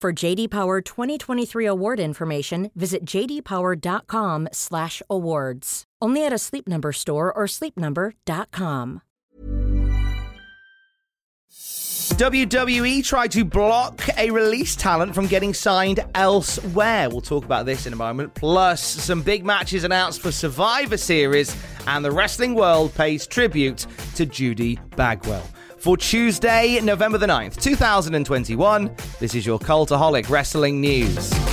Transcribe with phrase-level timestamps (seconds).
[0.00, 5.84] For JD Power 2023 award information, visit jdpower.com/awards.
[6.00, 9.02] Only at a Sleep Number store or sleepnumber.com.
[12.16, 17.10] WWE tried to block a release talent from getting signed elsewhere.
[17.10, 18.34] We'll talk about this in a moment.
[18.34, 21.54] Plus, some big matches announced for Survivor Series,
[21.86, 25.46] and the wrestling world pays tribute to Judy Bagwell.
[25.80, 31.49] For Tuesday, November the 9th, 2021, this is your Cultaholic Wrestling News.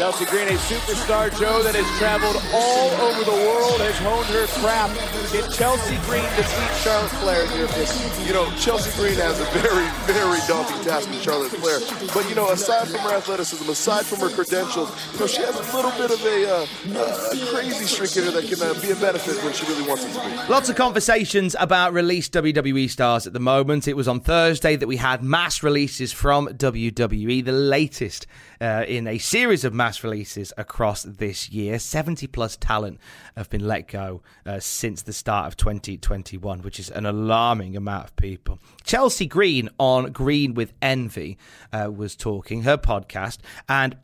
[0.00, 4.48] Chelsea Green, a superstar, Joe, that has traveled all over the world, has honed her
[4.64, 4.96] craft.
[5.28, 8.08] Can Chelsea Green defeat Charlotte Flair in your opinion?
[8.24, 11.84] You know, Chelsea Green has a very, very daunting task with Charlotte Flair.
[12.16, 15.52] But, you know, aside from her athleticism, aside from her credentials, you know, she has
[15.52, 18.96] a little bit of a, uh, a crazy streak in her that can uh, be
[18.96, 20.32] a benefit when she really wants it to be.
[20.48, 23.86] Lots of conversations about released WWE stars at the moment.
[23.86, 28.26] It was on Thursday that we had mass releases from WWE, the latest
[28.60, 31.78] uh, in a series of mass releases across this year.
[31.78, 32.98] 70 plus talent
[33.36, 38.04] have been let go uh, since the start of 2021, which is an alarming amount
[38.04, 38.58] of people.
[38.84, 41.38] Chelsea Green on Green with Envy
[41.72, 43.38] uh, was talking, her podcast,
[43.68, 43.96] and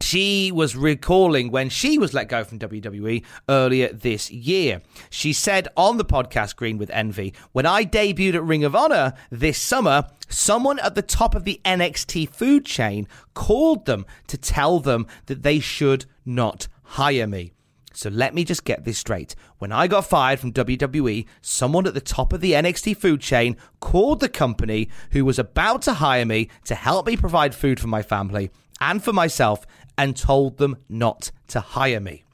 [0.00, 4.82] she was recalling when she was let go from WWE earlier this year.
[5.10, 9.14] She said on the podcast Green with Envy, when I debuted at Ring of Honor
[9.30, 14.80] this summer, someone at the top of the NXT food chain called them to tell
[14.80, 17.52] them that they should not hire me.
[17.92, 19.34] So let me just get this straight.
[19.58, 23.56] When I got fired from WWE, someone at the top of the NXT food chain
[23.80, 27.88] called the company who was about to hire me to help me provide food for
[27.88, 28.50] my family
[28.80, 29.66] and for myself
[30.00, 32.24] and told them not to hire me.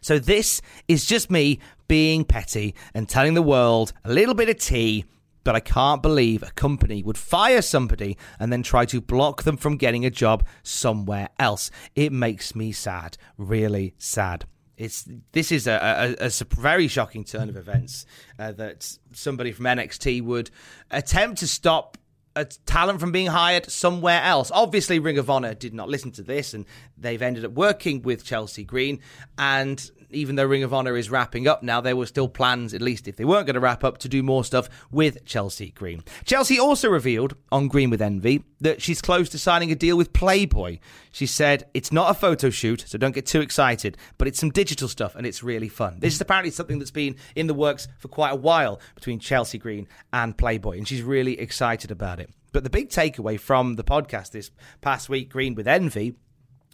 [0.00, 1.58] So this is just me
[1.88, 5.04] being petty and telling the world a little bit of tea,
[5.44, 9.58] but I can't believe a company would fire somebody and then try to block them
[9.58, 11.70] from getting a job somewhere else.
[11.94, 14.46] It makes me sad, really sad.
[14.78, 18.06] It's this is a, a, a very shocking turn of events
[18.38, 20.50] uh, that somebody from NXT would
[20.90, 21.98] attempt to stop
[22.36, 24.50] a talent from being hired somewhere else.
[24.52, 26.64] Obviously, Ring of Honor did not listen to this, and
[26.96, 29.00] they've ended up working with Chelsea Green.
[29.38, 32.82] And even though Ring of Honor is wrapping up now, there were still plans, at
[32.82, 36.02] least if they weren't going to wrap up, to do more stuff with Chelsea Green.
[36.24, 40.12] Chelsea also revealed on Green with Envy that she's close to signing a deal with
[40.12, 40.78] Playboy.
[41.12, 44.50] She said it's not a photo shoot, so don't get too excited, but it's some
[44.50, 45.98] digital stuff and it's really fun.
[46.00, 49.58] This is apparently something that's been in the works for quite a while between Chelsea
[49.58, 52.30] Green and Playboy, and she's really excited about it.
[52.52, 54.50] But the big takeaway from the podcast this
[54.80, 56.14] past week, Green with Envy,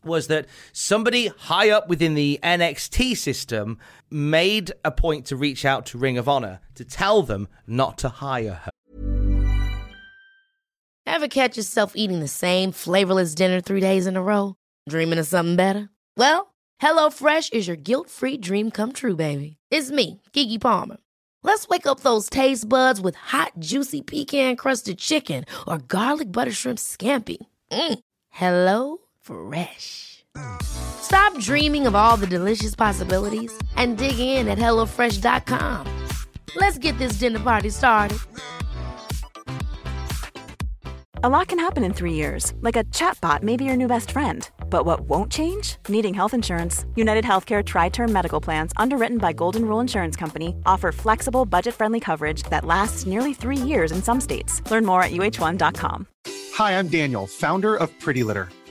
[0.06, 3.78] was that somebody high up within the NXT system
[4.10, 8.08] made a point to reach out to Ring of Honor to tell them not to
[8.08, 8.70] hire her.
[11.06, 14.54] Ever catch yourself eating the same flavorless dinner three days in a row?
[14.88, 15.88] Dreaming of something better?
[16.16, 16.52] Well,
[16.82, 19.56] HelloFresh is your guilt free dream come true, baby.
[19.70, 20.96] It's me, Keke Palmer.
[21.42, 26.50] Let's wake up those taste buds with hot, juicy pecan crusted chicken or garlic butter
[26.50, 27.38] shrimp scampi.
[27.70, 28.00] Mm.
[28.30, 30.24] Hello Fresh.
[30.62, 35.86] Stop dreaming of all the delicious possibilities and dig in at HelloFresh.com.
[36.54, 38.18] Let's get this dinner party started.
[41.24, 44.12] A lot can happen in three years, like a chatbot may be your new best
[44.12, 44.48] friend.
[44.70, 45.76] But what won't change?
[45.88, 46.84] Needing health insurance.
[46.94, 51.74] United Healthcare Tri Term Medical Plans, underwritten by Golden Rule Insurance Company, offer flexible, budget
[51.74, 54.62] friendly coverage that lasts nearly three years in some states.
[54.70, 56.06] Learn more at uh1.com.
[56.54, 58.48] Hi, I'm Daniel, founder of Pretty Litter.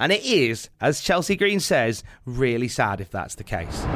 [0.00, 3.86] And it is, as Chelsea Green says, really sad if that's the case.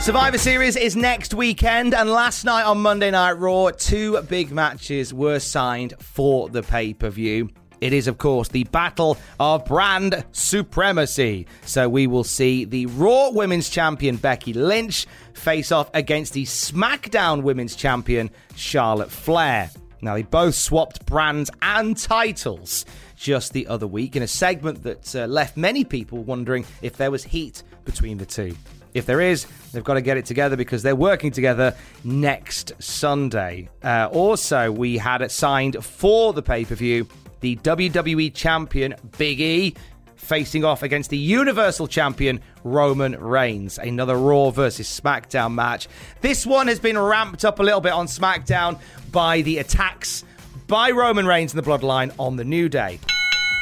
[0.00, 5.12] Survivor Series is next weekend, and last night on Monday Night Raw, two big matches
[5.12, 7.50] were signed for the pay per view.
[7.80, 11.46] It is, of course, the battle of brand supremacy.
[11.66, 17.42] So we will see the Raw Women's Champion Becky Lynch face off against the SmackDown
[17.42, 19.70] Women's Champion Charlotte Flair.
[20.00, 22.84] Now, they both swapped brands and titles
[23.16, 27.10] just the other week in a segment that uh, left many people wondering if there
[27.10, 28.54] was heat between the two.
[28.94, 33.68] If there is, they've got to get it together because they're working together next Sunday.
[33.82, 37.06] Uh, also, we had it signed for the pay per view
[37.40, 39.74] the WWE Champion Big E
[40.18, 43.78] facing off against the Universal Champion Roman Reigns.
[43.78, 45.88] Another Raw versus SmackDown match.
[46.20, 48.78] This one has been ramped up a little bit on SmackDown
[49.10, 50.24] by the attacks
[50.66, 53.00] by Roman Reigns and the Bloodline on the New Day.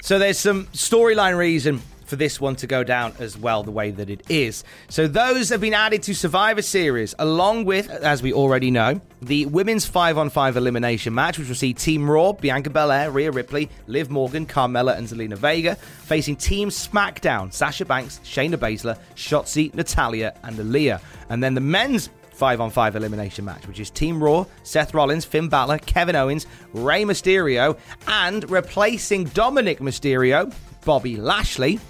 [0.02, 3.90] So there's some storyline reason for this one to go down as well the way
[3.90, 4.64] that it is.
[4.88, 9.46] So those have been added to Survivor Series, along with, as we already know, the
[9.46, 13.70] women's 5 on 5 elimination match, which will see Team Raw, Bianca Belair, Rhea Ripley,
[13.86, 20.34] Liv Morgan, Carmella, and Zelina Vega, facing Team SmackDown, Sasha Banks, Shayna Baszler, Shotzi, Natalya,
[20.42, 21.00] and Aliyah.
[21.28, 25.24] And then the men's five on five elimination match, which is Team Raw, Seth Rollins,
[25.24, 30.52] Finn Balor, Kevin Owens, Rey Mysterio, and replacing Dominic Mysterio,
[30.84, 31.80] Bobby Lashley.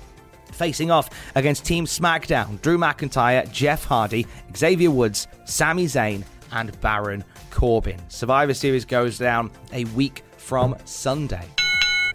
[0.52, 4.26] Facing off against Team SmackDown, Drew McIntyre, Jeff Hardy,
[4.56, 8.00] Xavier Woods, Sami Zayn, and Baron Corbin.
[8.08, 11.46] Survivor Series goes down a week from Sunday.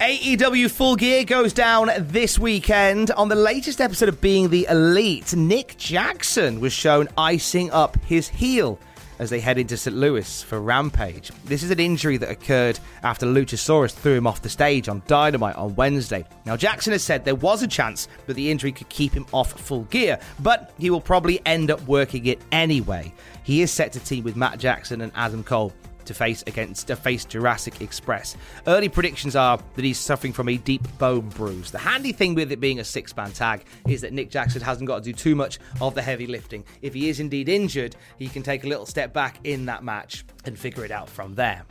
[0.00, 3.12] AEW Full Gear goes down this weekend.
[3.12, 8.28] On the latest episode of Being the Elite, Nick Jackson was shown icing up his
[8.28, 8.80] heel
[9.18, 9.96] as they head into St.
[9.96, 11.30] Louis for Rampage.
[11.44, 15.56] This is an injury that occurred after Luchasaurus threw him off the stage on Dynamite
[15.56, 16.24] on Wednesday.
[16.44, 19.60] Now, Jackson has said there was a chance that the injury could keep him off
[19.60, 23.12] full gear, but he will probably end up working it anyway.
[23.42, 25.72] He is set to team with Matt Jackson and Adam Cole
[26.06, 28.36] to face against to face Jurassic Express.
[28.66, 31.70] Early predictions are that he's suffering from a deep bone bruise.
[31.70, 34.98] The handy thing with it being a six-man tag is that Nick Jackson hasn't got
[34.98, 36.64] to do too much of the heavy lifting.
[36.80, 40.24] If he is indeed injured, he can take a little step back in that match
[40.44, 41.62] and figure it out from there.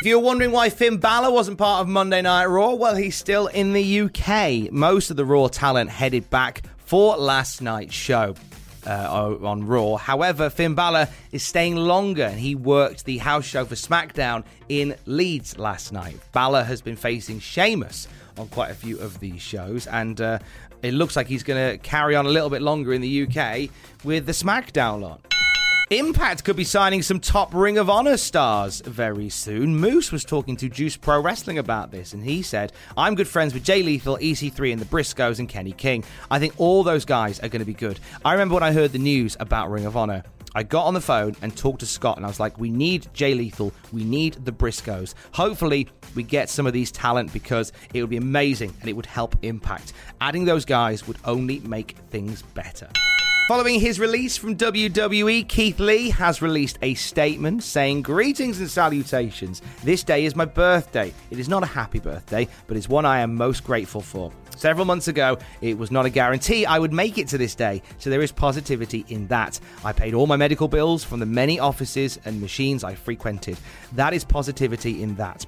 [0.00, 3.48] If you're wondering why Finn Balor wasn't part of Monday Night Raw, well, he's still
[3.48, 4.70] in the UK.
[4.70, 8.34] Most of the Raw talent headed back for last night's show
[8.86, 9.96] uh, on Raw.
[9.96, 14.96] However, Finn Balor is staying longer and he worked the house show for SmackDown in
[15.06, 16.16] Leeds last night.
[16.32, 20.38] Balor has been facing Sheamus on quite a few of these shows and uh,
[20.82, 23.70] it looks like he's going to carry on a little bit longer in the UK
[24.04, 25.20] with the SmackDown lot.
[25.90, 29.74] Impact could be signing some top Ring of Honor stars very soon.
[29.74, 33.54] Moose was talking to Juice Pro Wrestling about this, and he said, I'm good friends
[33.54, 36.04] with Jay Lethal, EC3, and the Briscoes, and Kenny King.
[36.30, 37.98] I think all those guys are going to be good.
[38.22, 40.24] I remember when I heard the news about Ring of Honor.
[40.54, 43.08] I got on the phone and talked to Scott, and I was like, We need
[43.14, 43.72] Jay Lethal.
[43.90, 45.14] We need the Briscoes.
[45.32, 49.06] Hopefully, we get some of these talent because it would be amazing and it would
[49.06, 49.94] help Impact.
[50.20, 52.90] Adding those guys would only make things better.
[53.48, 59.62] Following his release from WWE, Keith Lee has released a statement saying, Greetings and salutations.
[59.82, 61.14] This day is my birthday.
[61.30, 64.30] It is not a happy birthday, but it's one I am most grateful for.
[64.54, 67.80] Several months ago, it was not a guarantee I would make it to this day,
[67.96, 69.58] so there is positivity in that.
[69.82, 73.56] I paid all my medical bills from the many offices and machines I frequented.
[73.92, 75.46] That is positivity in that.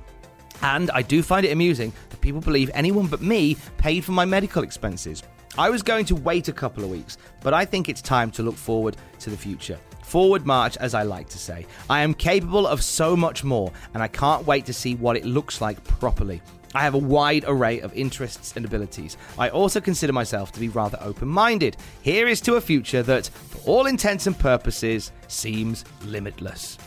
[0.63, 4.25] And I do find it amusing that people believe anyone but me paid for my
[4.25, 5.23] medical expenses.
[5.59, 8.43] I was going to wait a couple of weeks, but I think it's time to
[8.43, 9.79] look forward to the future.
[10.05, 11.67] Forward march, as I like to say.
[11.89, 15.25] I am capable of so much more, and I can't wait to see what it
[15.25, 16.41] looks like properly.
[16.73, 19.17] I have a wide array of interests and abilities.
[19.39, 21.77] I also consider myself to be rather open minded.
[22.03, 26.79] Here is to a future that, for all intents and purposes, seems limitless.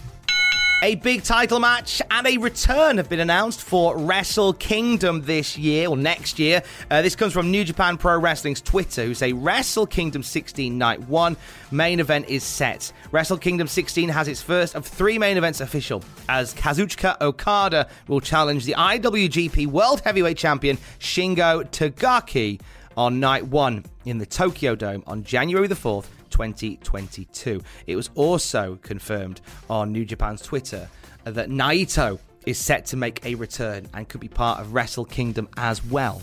[0.83, 5.87] A big title match and a return have been announced for Wrestle Kingdom this year
[5.87, 6.61] or next year.
[6.91, 10.99] Uh, this comes from New Japan Pro Wrestling's Twitter, who say Wrestle Kingdom 16 Night
[11.07, 11.37] 1
[11.71, 12.91] main event is set.
[13.13, 18.19] Wrestle Kingdom 16 has its first of three main events official, as Kazuchika Okada will
[18.19, 22.59] challenge the IWGP World Heavyweight Champion Shingo Takagi
[22.97, 27.61] on night one in the Tokyo Dome on January the 4th, 2022.
[27.85, 30.89] It was also confirmed on New Japan's Twitter
[31.25, 35.47] that Naito is set to make a return and could be part of Wrestle Kingdom
[35.57, 36.21] as well.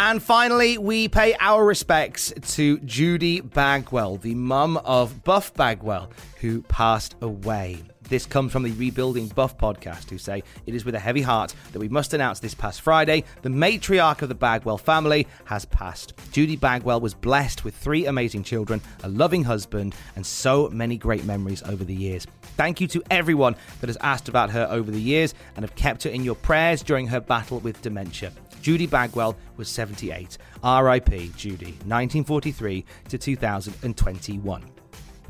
[0.00, 6.62] And finally, we pay our respects to Judy Bagwell, the mum of Buff Bagwell, who
[6.62, 7.82] passed away.
[8.02, 11.52] This comes from the Rebuilding Buff podcast, who say it is with a heavy heart
[11.72, 16.12] that we must announce this past Friday the matriarch of the Bagwell family has passed.
[16.30, 21.24] Judy Bagwell was blessed with three amazing children, a loving husband, and so many great
[21.24, 22.24] memories over the years.
[22.56, 26.04] Thank you to everyone that has asked about her over the years and have kept
[26.04, 28.30] her in your prayers during her battle with dementia.
[28.62, 30.38] Judy Bagwell was 78.
[30.64, 34.64] RIP Judy, 1943 to 2021.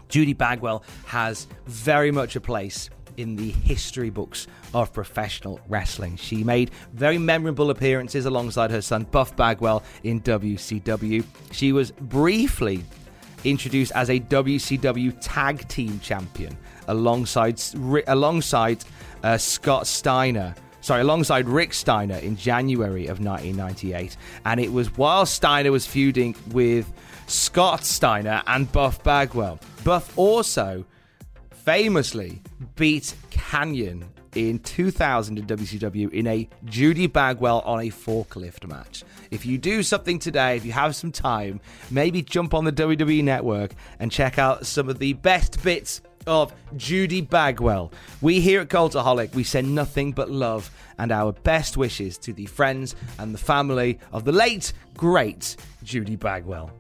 [0.09, 6.17] Judy Bagwell has very much a place in the history books of professional wrestling.
[6.17, 11.25] She made very memorable appearances alongside her son Buff Bagwell in WCW.
[11.51, 12.85] She was briefly
[13.45, 16.57] introduced as a WCW Tag Team Champion
[16.87, 17.61] alongside
[18.07, 18.85] alongside
[19.23, 20.55] uh, Scott Steiner
[20.89, 24.17] sorry, alongside Rick Steiner in January of 1998.
[24.47, 26.91] And it was while Steiner was feuding with
[27.27, 29.61] Scott Steiner and Buff Bagwell.
[29.85, 30.87] Buff also
[31.51, 32.41] famously
[32.77, 34.03] beat Kanyon
[34.35, 39.05] in 2000 in WCW in a Judy Bagwell on a forklift match.
[39.31, 43.23] If you do something today, if you have some time, maybe jump on the WWE
[43.23, 47.91] network and check out some of the best bits of Judy Bagwell.
[48.21, 52.47] We here at Cultaholic, we send nothing but love and our best wishes to the
[52.47, 56.71] friends and the family of the late, great Judy Bagwell.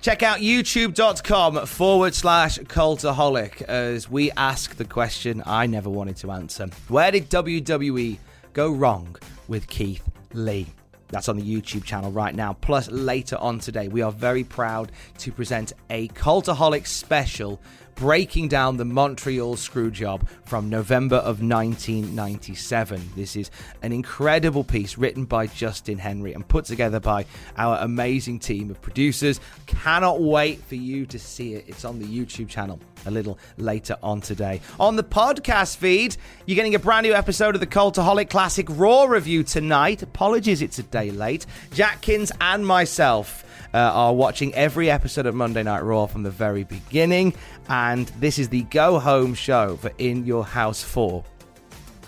[0.00, 6.30] Check out youtube.com forward slash cultaholic as we ask the question I never wanted to
[6.30, 6.68] answer.
[6.88, 8.18] Where did WWE
[8.52, 9.16] go wrong
[9.48, 10.66] with Keith Lee?
[11.08, 12.52] That's on the YouTube channel right now.
[12.52, 17.60] Plus, later on today, we are very proud to present a Cultaholic special
[17.96, 23.10] breaking down the Montreal Screwjob from November of 1997.
[23.16, 23.50] This is
[23.82, 27.24] an incredible piece written by Justin Henry and put together by
[27.56, 29.40] our amazing team of producers.
[29.66, 31.64] Cannot wait for you to see it.
[31.66, 34.60] It's on the YouTube channel a little later on today.
[34.78, 39.04] On the podcast feed, you're getting a brand new episode of the Cultaholic Classic Raw
[39.04, 40.02] review tonight.
[40.02, 41.46] Apologies, it's a day late.
[41.70, 43.44] Jackkins and myself
[43.76, 47.34] uh, are watching every episode of Monday Night Raw from the very beginning,
[47.68, 51.22] and this is the go home show for In Your House 4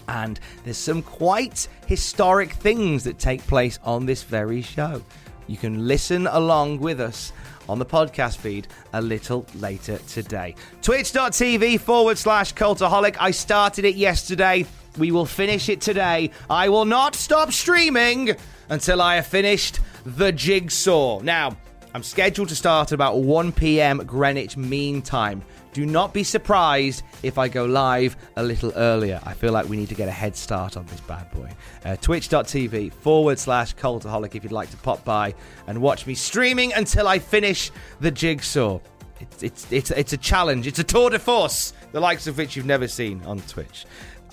[0.08, 5.02] and there's some quite historic things that take place on this very show.
[5.46, 7.34] You can listen along with us
[7.68, 10.54] on the podcast feed a little later today.
[10.80, 13.16] Twitch.tv forward slash cultaholic.
[13.20, 14.64] I started it yesterday.
[14.96, 16.30] We will finish it today.
[16.48, 18.34] I will not stop streaming
[18.70, 19.80] until I have finished
[20.16, 21.20] the Jigsaw.
[21.20, 21.56] Now,
[21.94, 23.98] I'm scheduled to start at about 1 p.m.
[23.98, 25.42] Greenwich Mean Time.
[25.72, 29.20] Do not be surprised if I go live a little earlier.
[29.24, 31.50] I feel like we need to get a head start on this bad boy.
[31.84, 35.34] Uh, Twitch.tv forward slash cultaholic if you'd like to pop by
[35.66, 38.80] and watch me streaming until I finish the jigsaw.
[39.20, 42.56] It's, it's, it's, it's a challenge, it's a tour de force, the likes of which
[42.56, 43.84] you've never seen on Twitch.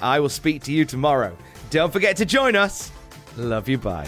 [0.01, 1.35] I will speak to you tomorrow.
[1.69, 2.91] Don't forget to join us.
[3.35, 4.07] Love you, bye.